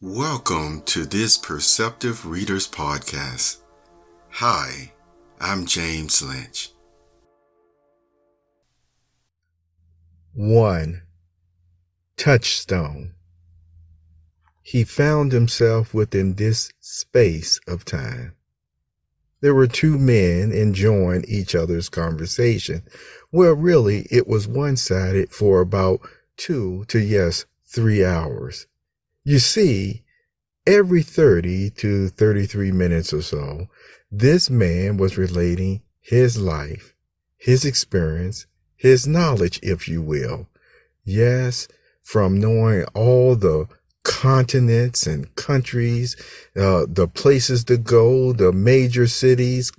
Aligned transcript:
Welcome 0.00 0.82
to 0.82 1.04
this 1.04 1.36
Perceptive 1.36 2.24
Readers 2.24 2.68
Podcast. 2.68 3.56
Hi, 4.30 4.92
I'm 5.40 5.66
James 5.66 6.22
Lynch. 6.22 6.70
1. 10.34 11.02
Touchstone. 12.16 13.14
He 14.62 14.84
found 14.84 15.32
himself 15.32 15.92
within 15.92 16.34
this 16.34 16.70
space 16.78 17.58
of 17.66 17.84
time. 17.84 18.36
There 19.40 19.52
were 19.52 19.66
two 19.66 19.98
men 19.98 20.52
enjoying 20.52 21.24
each 21.26 21.56
other's 21.56 21.88
conversation. 21.88 22.84
Well, 23.32 23.54
really, 23.54 24.06
it 24.12 24.28
was 24.28 24.46
one 24.46 24.76
sided 24.76 25.32
for 25.32 25.60
about 25.60 26.08
two 26.36 26.84
to, 26.86 27.00
yes, 27.00 27.46
three 27.66 28.04
hours. 28.04 28.67
You 29.28 29.40
see, 29.40 30.04
every 30.66 31.02
30 31.02 31.68
to 31.82 32.08
33 32.08 32.72
minutes 32.72 33.12
or 33.12 33.20
so, 33.20 33.68
this 34.10 34.48
man 34.48 34.96
was 34.96 35.18
relating 35.18 35.82
his 36.00 36.38
life, 36.38 36.94
his 37.36 37.66
experience, 37.66 38.46
his 38.74 39.06
knowledge, 39.06 39.60
if 39.62 39.86
you 39.86 40.00
will. 40.00 40.48
Yes, 41.04 41.68
from 42.02 42.40
knowing 42.40 42.84
all 42.94 43.36
the 43.36 43.66
continents 44.02 45.06
and 45.06 45.34
countries, 45.34 46.16
uh, 46.56 46.86
the 46.88 47.06
places 47.06 47.64
to 47.64 47.76
go, 47.76 48.32
the 48.32 48.50
major 48.50 49.06
cities, 49.06 49.70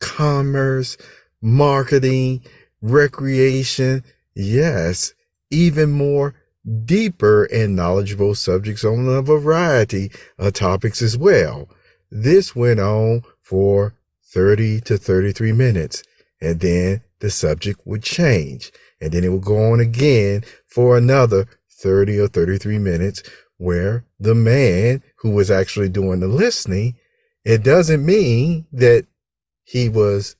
commerce, 0.00 0.96
marketing, 1.42 2.42
recreation. 2.80 4.04
Yes, 4.34 5.12
even 5.50 5.92
more 5.92 6.34
deeper 6.84 7.44
and 7.44 7.76
knowledgeable 7.76 8.34
subjects 8.34 8.84
on 8.84 9.08
a 9.08 9.22
variety 9.22 10.10
of 10.38 10.52
topics 10.52 11.00
as 11.02 11.16
well. 11.16 11.68
This 12.10 12.56
went 12.56 12.80
on 12.80 13.22
for 13.42 13.94
30 14.32 14.80
to 14.82 14.98
33 14.98 15.52
minutes, 15.52 16.02
and 16.40 16.60
then 16.60 17.02
the 17.20 17.30
subject 17.30 17.80
would 17.84 18.02
change, 18.02 18.72
and 19.00 19.12
then 19.12 19.24
it 19.24 19.28
would 19.28 19.44
go 19.44 19.72
on 19.72 19.80
again 19.80 20.44
for 20.66 20.96
another 20.96 21.46
30 21.70 22.18
or 22.18 22.28
33 22.28 22.78
minutes, 22.78 23.22
where 23.58 24.04
the 24.20 24.34
man 24.34 25.02
who 25.16 25.30
was 25.30 25.50
actually 25.50 25.88
doing 25.88 26.20
the 26.20 26.28
listening, 26.28 26.94
it 27.44 27.62
doesn't 27.62 28.04
mean 28.04 28.66
that 28.72 29.06
he 29.64 29.88
was 29.88 30.36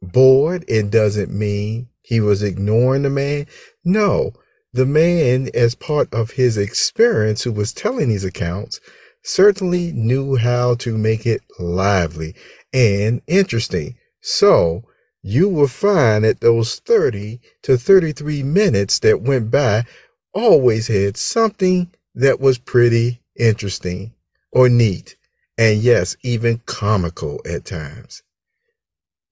bored. 0.00 0.64
It 0.68 0.90
doesn't 0.90 1.30
mean 1.30 1.88
he 2.02 2.20
was 2.20 2.42
ignoring 2.42 3.02
the 3.02 3.10
man. 3.10 3.46
No, 3.84 4.32
the 4.72 4.86
man, 4.86 5.50
as 5.54 5.74
part 5.74 6.12
of 6.14 6.30
his 6.30 6.56
experience, 6.56 7.42
who 7.42 7.52
was 7.52 7.72
telling 7.72 8.08
these 8.08 8.24
accounts, 8.24 8.80
certainly 9.22 9.92
knew 9.92 10.36
how 10.36 10.74
to 10.74 10.96
make 10.96 11.26
it 11.26 11.42
lively 11.58 12.34
and 12.72 13.20
interesting. 13.26 13.96
So 14.20 14.84
you 15.22 15.48
will 15.48 15.68
find 15.68 16.24
that 16.24 16.40
those 16.40 16.80
30 16.80 17.40
to 17.62 17.76
33 17.76 18.42
minutes 18.42 18.98
that 19.00 19.22
went 19.22 19.50
by 19.50 19.84
always 20.32 20.86
had 20.86 21.16
something 21.16 21.90
that 22.14 22.40
was 22.40 22.58
pretty 22.58 23.20
interesting 23.38 24.12
or 24.52 24.68
neat, 24.68 25.16
and 25.56 25.80
yes, 25.80 26.16
even 26.22 26.60
comical 26.66 27.40
at 27.46 27.64
times. 27.64 28.22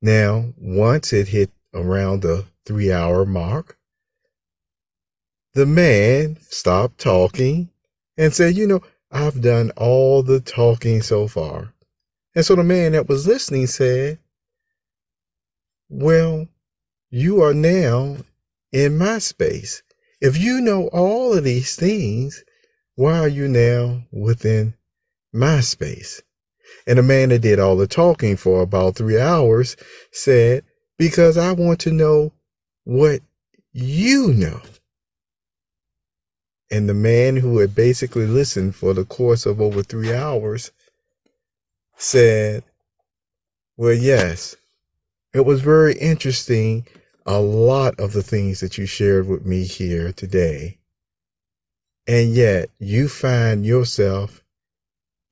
Now, 0.02 0.52
once 0.56 1.12
it 1.12 1.28
hit 1.28 1.50
around 1.74 2.22
the 2.22 2.46
three 2.64 2.92
hour 2.92 3.24
mark, 3.26 3.76
the 5.54 5.66
man 5.66 6.36
stopped 6.48 6.98
talking 6.98 7.70
and 8.16 8.32
said, 8.32 8.56
You 8.56 8.66
know, 8.66 8.82
I've 9.10 9.40
done 9.40 9.72
all 9.76 10.22
the 10.22 10.40
talking 10.40 11.02
so 11.02 11.26
far. 11.26 11.74
And 12.34 12.44
so 12.44 12.54
the 12.54 12.62
man 12.62 12.92
that 12.92 13.08
was 13.08 13.26
listening 13.26 13.66
said, 13.66 14.18
Well, 15.88 16.46
you 17.10 17.42
are 17.42 17.54
now 17.54 18.18
in 18.72 18.96
my 18.96 19.18
space. 19.18 19.82
If 20.20 20.38
you 20.38 20.60
know 20.60 20.88
all 20.88 21.36
of 21.36 21.44
these 21.44 21.74
things, 21.74 22.44
why 22.94 23.18
are 23.18 23.28
you 23.28 23.48
now 23.48 24.04
within 24.12 24.74
my 25.32 25.60
space? 25.60 26.22
And 26.86 26.98
the 26.98 27.02
man 27.02 27.30
that 27.30 27.40
did 27.40 27.58
all 27.58 27.76
the 27.76 27.88
talking 27.88 28.36
for 28.36 28.62
about 28.62 28.94
three 28.94 29.18
hours 29.18 29.76
said, 30.12 30.62
Because 30.98 31.36
I 31.36 31.52
want 31.52 31.80
to 31.80 31.90
know 31.90 32.32
what 32.84 33.22
you 33.72 34.32
know. 34.32 34.60
And 36.70 36.88
the 36.88 36.94
man 36.94 37.36
who 37.36 37.58
had 37.58 37.74
basically 37.74 38.26
listened 38.26 38.76
for 38.76 38.94
the 38.94 39.04
course 39.04 39.44
of 39.44 39.60
over 39.60 39.82
three 39.82 40.12
hours 40.12 40.70
said, 41.96 42.62
Well, 43.76 43.94
yes, 43.94 44.54
it 45.34 45.40
was 45.40 45.62
very 45.62 45.94
interesting. 45.98 46.86
A 47.26 47.40
lot 47.40 47.98
of 47.98 48.12
the 48.12 48.22
things 48.22 48.60
that 48.60 48.78
you 48.78 48.86
shared 48.86 49.26
with 49.26 49.44
me 49.44 49.64
here 49.64 50.12
today. 50.12 50.78
And 52.06 52.34
yet 52.34 52.70
you 52.78 53.08
find 53.08 53.66
yourself 53.66 54.42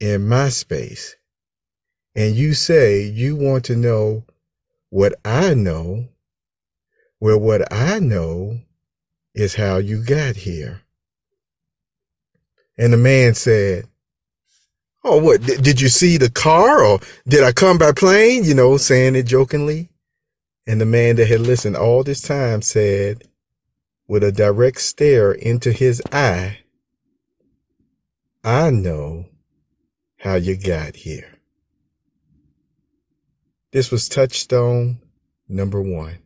in 0.00 0.28
my 0.28 0.48
space. 0.48 1.16
And 2.14 2.34
you 2.34 2.54
say 2.54 3.02
you 3.02 3.36
want 3.36 3.64
to 3.66 3.76
know 3.76 4.24
what 4.90 5.14
I 5.24 5.54
know. 5.54 6.08
Well, 7.20 7.38
what 7.38 7.72
I 7.72 8.00
know 8.00 8.60
is 9.34 9.54
how 9.54 9.78
you 9.78 10.04
got 10.04 10.36
here. 10.36 10.82
And 12.78 12.92
the 12.92 12.96
man 12.96 13.34
said, 13.34 13.86
Oh, 15.04 15.18
what? 15.18 15.42
Did 15.42 15.80
you 15.80 15.88
see 15.88 16.16
the 16.16 16.30
car 16.30 16.84
or 16.84 17.00
did 17.26 17.42
I 17.42 17.52
come 17.52 17.78
by 17.78 17.92
plane? 17.92 18.44
You 18.44 18.54
know, 18.54 18.76
saying 18.76 19.16
it 19.16 19.24
jokingly. 19.24 19.88
And 20.66 20.80
the 20.80 20.86
man 20.86 21.16
that 21.16 21.28
had 21.28 21.40
listened 21.40 21.76
all 21.76 22.04
this 22.04 22.20
time 22.20 22.62
said, 22.62 23.24
with 24.06 24.22
a 24.22 24.32
direct 24.32 24.80
stare 24.80 25.32
into 25.32 25.72
his 25.72 26.02
eye, 26.12 26.58
I 28.44 28.70
know 28.70 29.26
how 30.16 30.34
you 30.34 30.56
got 30.56 30.96
here. 30.96 31.38
This 33.72 33.90
was 33.90 34.08
touchstone 34.08 35.00
number 35.48 35.80
one. 35.80 36.18